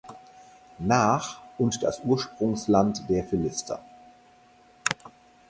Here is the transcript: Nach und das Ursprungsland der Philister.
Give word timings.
Nach 0.79 1.41
und 1.59 1.83
das 1.83 1.99
Ursprungsland 2.03 3.07
der 3.07 3.23
Philister. 3.23 3.85